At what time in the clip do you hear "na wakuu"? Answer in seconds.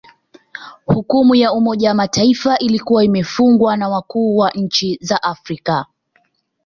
3.77-4.37